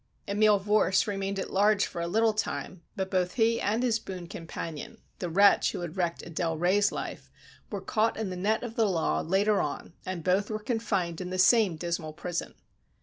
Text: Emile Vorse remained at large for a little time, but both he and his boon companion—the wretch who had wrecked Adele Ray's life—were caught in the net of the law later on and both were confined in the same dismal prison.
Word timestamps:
Emile 0.27 0.57
Vorse 0.59 1.05
remained 1.05 1.37
at 1.37 1.53
large 1.53 1.85
for 1.85 2.01
a 2.01 2.07
little 2.07 2.33
time, 2.33 2.81
but 2.95 3.11
both 3.11 3.33
he 3.35 3.61
and 3.61 3.83
his 3.83 3.99
boon 3.99 4.25
companion—the 4.25 5.29
wretch 5.29 5.73
who 5.73 5.81
had 5.81 5.95
wrecked 5.95 6.23
Adele 6.25 6.57
Ray's 6.57 6.91
life—were 6.91 7.81
caught 7.81 8.17
in 8.17 8.31
the 8.31 8.35
net 8.35 8.63
of 8.63 8.75
the 8.75 8.89
law 8.89 9.19
later 9.21 9.61
on 9.61 9.93
and 10.03 10.23
both 10.23 10.49
were 10.49 10.57
confined 10.57 11.21
in 11.21 11.29
the 11.29 11.37
same 11.37 11.75
dismal 11.75 12.13
prison. 12.13 12.55